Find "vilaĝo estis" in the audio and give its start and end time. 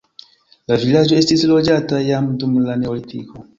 0.83-1.45